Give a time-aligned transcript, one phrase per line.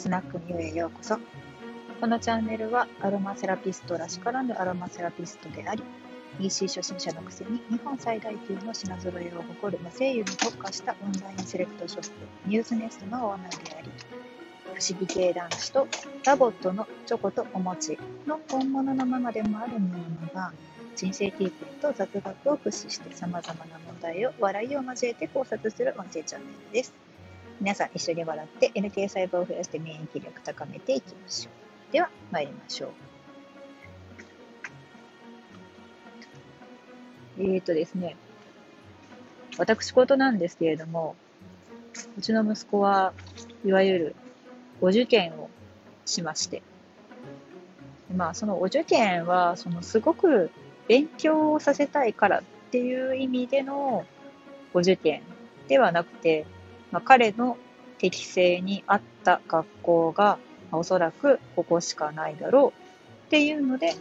[0.00, 1.18] スナックミュへようこそ。
[2.00, 5.82] このチャンネルはアロマセラピストらしからぬアロマセラピストであり、
[6.38, 12.10] EC 初心者のくせに日本最大級の品揃えを誇る和精油に特化したオンラインセレクトショップ、
[12.46, 13.90] ミューズネストのオーナーであり、
[14.72, 15.86] 不思議系男子と
[16.24, 20.50] LOVOT のチョコとお餅の本物のママでもあるものが、
[20.96, 27.09] 人生経験と雑学を駆使して様々な問題を笑いを交えて考察する音声チャンネルです。
[27.60, 31.50] 皆さん一緒に笑って NK 細胞を増やして免疫力高めていきましょ
[31.90, 31.92] う。
[31.92, 32.90] では参りましょう。
[37.38, 38.16] えーとですね、
[39.58, 41.16] 私事なんですけれども、
[42.16, 43.12] うちの息子は
[43.64, 44.16] いわゆる
[44.80, 45.50] お受験を
[46.06, 46.62] しまして、
[48.14, 50.50] まあそのお受験はそのすごく
[50.88, 54.06] 勉強をさせたいからっていう意味での
[54.72, 55.20] お受験
[55.68, 56.46] ではなくて、
[56.90, 57.56] まあ、彼の
[57.98, 60.38] 適性に合った学校が
[60.72, 63.94] おそらくここしかないだろうっていうので、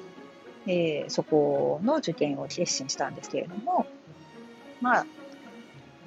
[0.68, 3.88] えー、そこの受験を決心したんですけれども、
[4.82, 5.06] まあ、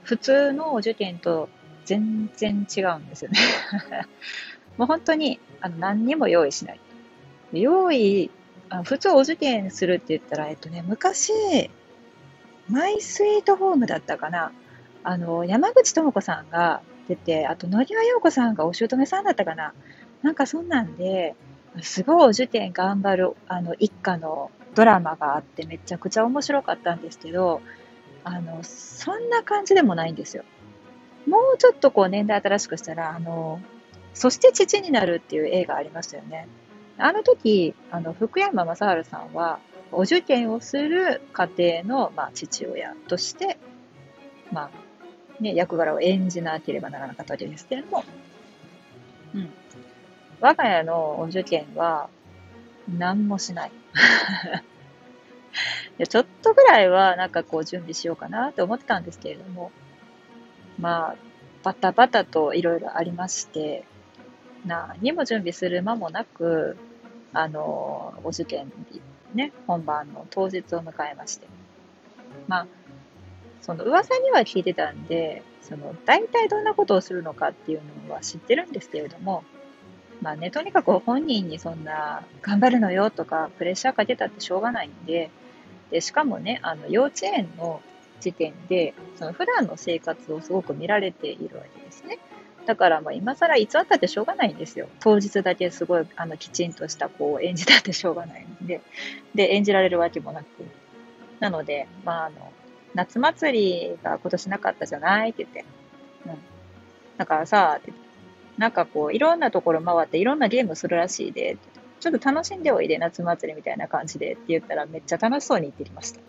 [0.02, 1.48] 普通の受験と
[1.84, 3.38] 全然違うんですよね
[4.78, 6.80] もう本当にあの何にも用意しない。
[7.52, 8.30] 用意
[8.72, 11.32] あ普通お受験するって言ったら、えっとね、昔、
[12.68, 14.50] マイスイートホームだったかな。
[15.04, 19.72] あの、山口智子さんが出て、あと、野際陽子さんがお姑さんだったかな。
[20.22, 21.34] なんかそんなんで、
[21.80, 27.60] すごいお受験頑張る、あの、一家のドラマがあって、めちゃくちゃ面白かったんですけど、
[28.24, 30.44] あの、そんな感じでもないんですよ。
[31.26, 33.60] もうちょっとこう年代新しくしたら、あの、
[34.14, 36.48] そして父になるっていう映画ありましたよね。
[36.98, 39.58] あの時、あの、福山雅治さんは、
[39.92, 43.58] お受験をする家庭の、まあ、父親として、
[44.50, 44.70] まあ、
[45.42, 48.04] ね、役柄を演じなければならなかったわけですけれども、
[49.34, 49.50] うん。
[50.40, 52.08] 我が家のお受験は、
[52.88, 53.70] 何もしない。
[55.98, 59.72] いやちょっとぐらいは、なんかこう、準備しようかなって思ってたんですけれども、
[60.78, 61.16] まあ、
[61.62, 63.84] バタバタといろいろありまして、
[64.64, 66.76] 何も準備する間もなく、
[67.32, 69.00] あの、お受験日、
[69.34, 71.46] ね、本番の当日を迎えまして。
[72.48, 72.66] まあ、
[73.62, 79.44] その噂には聞いてたんで、その、大体どんなことをするのかっていうのは知ってるんですけれども、
[80.20, 85.30] まあね、とにかく本人にそんな、頑張るのよとか、プレッシャーかけたってしょうがないんで、
[85.90, 87.80] で、しかもね、あの、幼稚園の
[88.20, 92.18] 時点で、その普段の生活をすごく見られているわけですね。
[92.66, 94.88] だからまあ今更偽ったってしょうがないんですよ。
[95.00, 98.80] 当日だけすごいあのきちんとした子を演じたってしょうがないんで。
[99.34, 100.46] で、演じられるわけもなく。
[101.40, 102.52] なので、まああの、
[102.94, 105.30] 夏祭りが今年なかったじゃない？
[105.30, 105.64] って言って。
[106.26, 106.38] うん。
[107.16, 107.80] だからさ、
[108.58, 111.56] なんかこう、いろんなところ回っていろんなゲームするらしいで、
[112.00, 116.20] ちょっと楽しんでおいで、夏祭りみたいな感じでって言ったらめっちゃ楽しそうに言ってきました。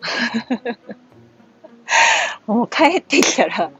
[2.46, 3.70] もう帰ってきたら、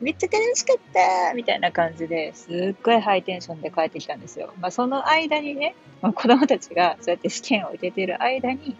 [0.00, 4.52] めっちゃ楽しかったみたいな感じですっごいハイテンションで帰ってきたんですよ。
[4.60, 8.76] まあ、その間にね、まあ、子供たちがそうやって試験を受けている間に、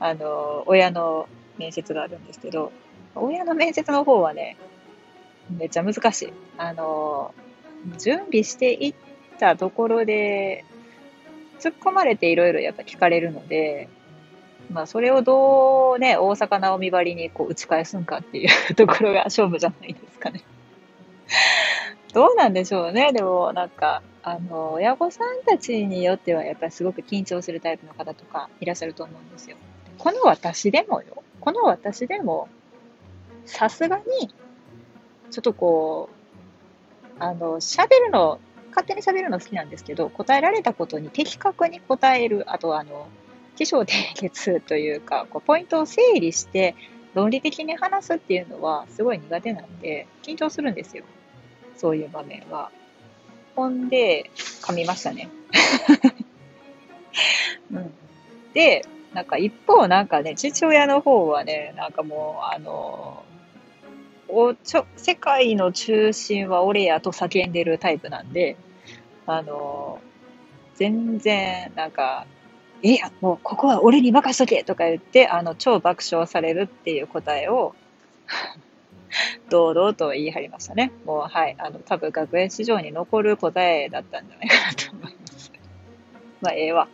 [0.00, 2.72] あの、親の面接があるんですけど、
[3.14, 4.56] 親の面接の方はね、
[5.50, 6.32] めっちゃ難しい。
[6.56, 7.34] あの、
[7.98, 8.94] 準備していっ
[9.38, 10.64] たところで、
[11.60, 13.88] 突っ込まれていろいろやっぱ聞かれるので、
[14.70, 20.42] まあ、それをどうね、大阪直美ばりにこう打ち返すんかっていうところが勝負じゃないですかね。
[22.12, 23.12] どうなんでしょうね。
[23.12, 29.56] でも、なんか、あの、親御さんたちによっては、やっぱりすごく緊張するタイプの方とかいらっしゃると思うんですよ。
[29.98, 31.22] この私でもよ。
[31.42, 32.48] この私でも、
[33.46, 34.32] さすがに、
[35.32, 36.08] ちょっとこ
[37.18, 38.38] う、あの、喋るの、
[38.68, 43.08] 勝手に喋るの好きなんですけど、答えられたことに的確に答える、あとあの、
[43.56, 46.76] 起承転結というか、こうポイントを整理して
[47.14, 51.02] 論理的に話すっていうのはすごい苦手なんで、緊張するんですよ。
[51.76, 52.70] そういう場面は。
[53.56, 54.30] ほんで、
[54.62, 55.28] 噛みましたね。
[57.72, 57.92] うん、
[58.54, 63.24] で、なんか一方なんかね、父親の方はね、なんかもう、あの、
[64.28, 68.56] おちょ世界の中心は俺やと叫んでるタイプなんで、
[69.26, 70.00] あの、
[70.74, 72.26] 全然、なんか、
[72.82, 77.74] いや、もうここは俺に任しとけとか言って、あの、超爆笑されるっていう答えを
[79.50, 80.90] 堂々と言い張りましたね。
[81.04, 81.54] もう、はい。
[81.58, 85.52] あの、多分学園史上に残る答えだったんじゃないかなと思います。
[86.40, 86.88] まあ、ええわ。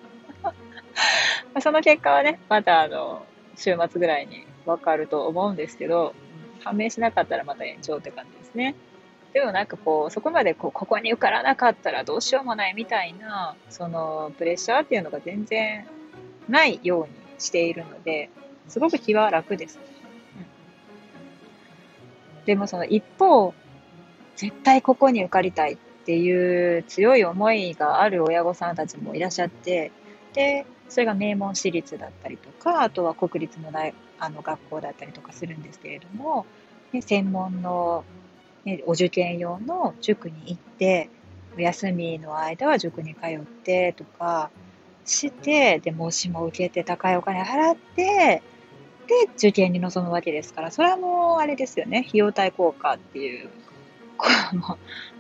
[1.55, 3.25] まあその結果はね、またあの、
[3.57, 6.15] 週末ぐらいにわかると思うんですけど、
[6.61, 8.75] 判明しなかったらまた延長って感じですね。
[9.33, 15.87] でもなんかこう、そこまでこう、ここに受からなかったらどうしようもないみたいな、その、プレッシャーっていうのが全然
[16.49, 18.31] ないようにしているので、
[18.69, 19.79] すごく気は楽です。
[22.39, 23.55] うん、でもその一方、
[24.37, 29.93] 絶対ここに受かりたいっていう強い思いがある親御さんたちもいらっしゃって、
[30.33, 36.47] で、それが名門私立だったりとか、あとは国立の大あの学校だったりとかするんですけれども、
[36.93, 38.05] ね、専門の、
[38.65, 41.09] ね、お受験用の塾に行って、
[41.57, 44.51] お休みの間は塾に通ってとか
[45.05, 48.43] して、で、模試も受けて高いお金払って、
[49.07, 53.49] で、受験に臨むわけですから、それはもうあれですよね、費用対効果っていう、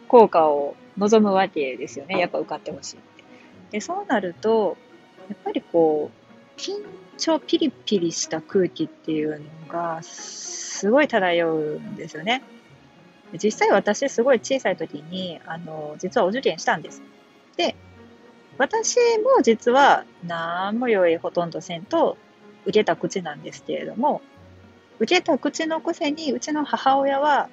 [0.09, 3.25] 効果を望むわけですよね、やっぱ受かってほしいって。
[3.73, 4.77] で、そうなると、
[5.29, 6.11] やっぱりこ
[6.57, 6.85] う、緊
[7.17, 12.43] 張ピリピリした空気っていうのが、すごい漂うんですよね。
[13.43, 17.03] 実際私すごい小さい時に、あの、実はお受験したんです。
[17.57, 17.77] で、
[18.57, 22.17] 私も実は何も用意ほとんどせんと
[22.65, 24.23] 受けた口なんですけれども、
[24.99, 27.49] 受けた口のくせに、うちの母親は、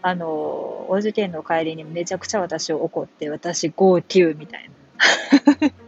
[0.00, 0.28] あの、
[0.88, 5.87] お受験の帰りにめちゃくちゃ私を怒って、私号泣みたいな。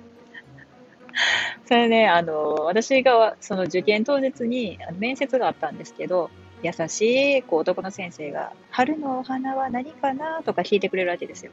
[1.71, 6.29] それね、あの、私がその受験当日に面接があったんですけど、
[6.65, 7.03] 優し
[7.39, 11.53] いこう男の先生が、春のお花は何かなとか聞いてくれるわけですよ。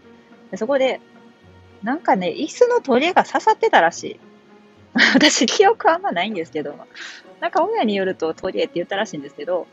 [0.50, 1.02] でそこで、
[1.84, 4.20] なんかね、椅子の鳥が刺さってたらしい。
[5.14, 6.76] 私、記憶あんまないんですけど、
[7.40, 9.68] なんか親によると鳥って言ったらしいんですけど、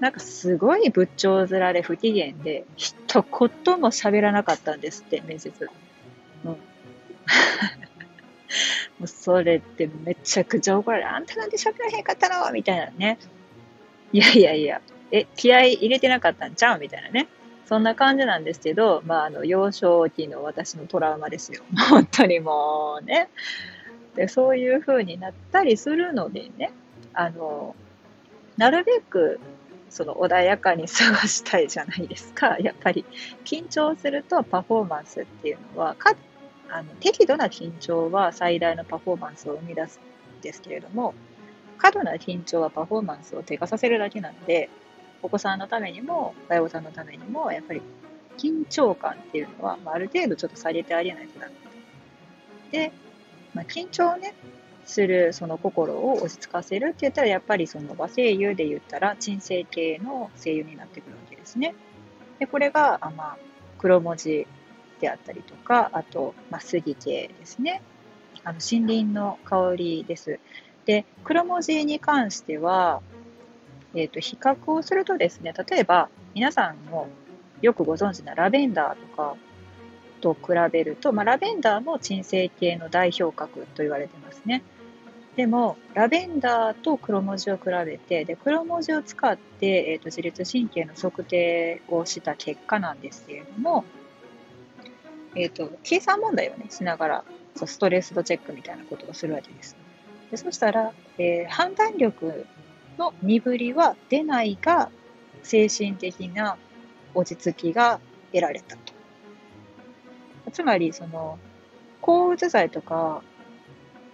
[0.00, 3.26] なんかすごい仏頂面で不機嫌で、一言
[3.78, 5.68] も喋らなかったんですって、面接。
[6.46, 6.56] うん。
[8.98, 11.10] もうそれってめちゃくちゃ怒られる。
[11.10, 13.18] あんたなんで喋らへんかったのみたいなね。
[14.12, 14.80] いやいやいや、
[15.10, 17.28] え、気合入れてなかったんちゃうみたいなね。
[17.66, 21.62] そんな感じなんですけど、まあ、あの、幼少期の私のトラウマですよ。
[21.90, 23.28] 本当にもうね。
[24.14, 26.72] で、そういう風になったりするのでね、
[27.12, 27.74] あの、
[28.56, 29.40] なるべく、
[29.90, 32.56] その穏やかに過ごしたいじゃないですか。
[32.58, 33.04] やっぱり、
[33.44, 36.14] 緊張するとパフォーマンスっていうのは、か
[36.70, 40.00] あの適度な緊張は最大のパフォーマンスを生み出す
[40.38, 41.14] んですけれども、
[41.78, 44.70] 過度な緊張はパフォーマンスを低下させるだけなので、
[45.22, 47.82] お子さんのためにも、親御さんのためにも、やっぱり
[48.38, 51.54] 緊張感っていうのは、まあ、ある程度ちょっと下げてあげないとダメ
[52.70, 52.92] で、
[53.54, 54.34] まあ、緊張をね、
[54.84, 61.74] するその心を落ち着かせるって言ったら、やっぱりその和声優で言ったら、鎮静系の声優になってくるわけですね。
[62.38, 63.38] で、これが、あまあ、
[63.78, 64.46] 黒文字
[65.00, 67.82] であったりとか、あと、まあ、杉系ですね。
[68.44, 70.38] あの森林の香りです。
[70.84, 73.02] で、黒文字に関しては、
[73.94, 77.08] えっ、ー、と、比較をするとですね、例えば、皆さんも
[77.60, 79.36] よくご存知なラベンダーとか
[80.20, 84.62] と比べると、まあ、ラベンダーも鎮静系の代表格と言われてますね。
[85.36, 93.84] でも、ラベンダーと黒文字を比べて、で黒文字を使って、えーと、自律神経の測定をした結果なんですけれども、
[95.36, 97.24] えっ、ー、と、計算問題をね、しながら、
[97.54, 99.76] そうストレス度チェックみたいなことをするわけです。
[100.30, 102.46] でそしたら、えー、判断力
[102.98, 104.90] の鈍りは出ないが、
[105.42, 106.56] 精神的な
[107.14, 108.00] 落ち着きが
[108.32, 108.92] 得られたと。
[110.52, 111.38] つまり、その、
[112.00, 113.22] 抗うつ剤とか、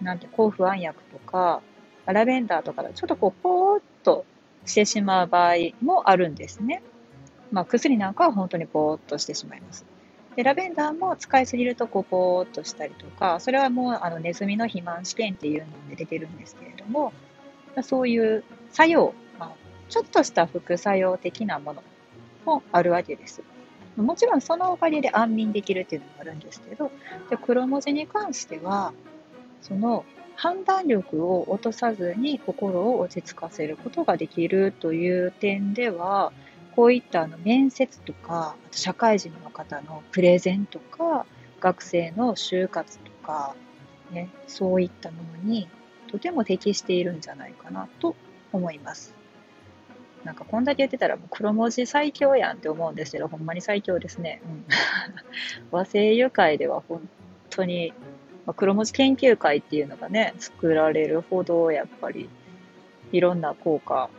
[0.01, 1.61] なんて、抗不安薬とか、
[2.05, 4.25] ラベンダーとかちょっとこう、ぽーっと
[4.65, 6.83] してしまう場合もあるんですね。
[7.51, 9.85] まあ、薬なんかは本当にぽーっとしてしまいます。
[10.35, 17.13] で、ラベンダーも使いすぎるとこうぽーっとしたりとか、それはもうあのネズミの肥満試験っていうので出てるんですけれども、
[17.83, 19.51] そういう作用、まあ、
[19.89, 21.83] ちょっとした副作用的なもの
[22.45, 23.43] もあるわけです。
[23.95, 26.91] もちろんそのおかげで安眠できるっていうのもあるんですけど、
[27.29, 28.93] で黒文字に関しては、
[29.61, 30.03] その
[30.35, 36.33] 判断力を落とさずに心を落ち着かせることができるという点では、
[36.75, 41.25] こういったあの面接とか、あと社会人の方のプレゼンとか、
[41.59, 43.55] 学生の就活とか、
[44.11, 45.69] ね、そういったものに
[46.07, 48.15] とても適しているんじゃないかなと
[48.51, 49.15] 思います。
[50.23, 54.41] なんかこんだけ言ってたらもう黒文字最強やんって思うんですけど、ほんまに最強ですね。
[54.45, 54.65] うん、
[55.71, 57.07] 和製油会では本
[57.49, 57.93] 当に、
[58.45, 62.29] まあ、黒文字研究会っていうのがね、作られるほどやっぱり
[63.11, 64.09] いろんな効果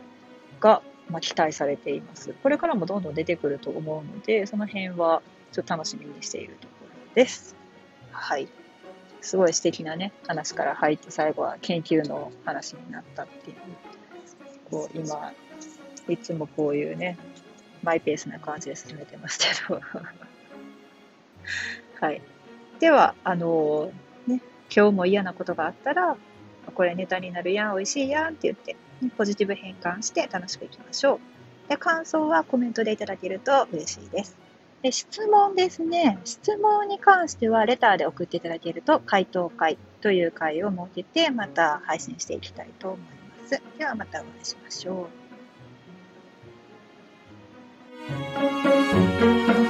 [0.59, 2.33] がまあ、期待されています。
[2.41, 5.21] これからもどんどん出てくると思うので、その辺は
[5.51, 7.55] ちょっと楽しみにしているところです。
[8.11, 8.47] はい。
[9.21, 13.57] すごい素敵なね、話から入って最後は研究の話になったっていう。
[14.69, 15.33] こう今、
[16.07, 17.17] いつもこういうね、
[17.83, 19.81] マイペースな感じで進めてますけど。
[22.01, 22.21] はい。
[22.79, 24.41] では、あのー、ね、
[24.75, 26.17] 今日も嫌なことがあったら、
[26.73, 28.75] これネタになるやん、美味しいやんって言って、
[29.17, 31.19] ポジティブ変換して楽しくいきましょう。
[31.69, 34.37] で、感想はコメントでいただけると嬉しいです。
[34.81, 36.19] で、質問ですね。
[36.25, 43.05] 質問に関しては、レターで送っていただけると、回答会という会を設けて、また配信していきたいと思いま
[43.47, 43.61] す。
[43.79, 45.07] ではまたお会いしましょ
[49.61, 49.64] う。